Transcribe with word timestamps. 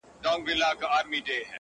o 0.03 0.03
تر 0.23 0.35
دې 0.45 0.53
ولاړي 0.55 0.77
په 0.79 0.85
خرپ 0.91 1.07
نړېدلې 1.13 1.35
ښه 1.37 1.43
ده! 1.45 1.49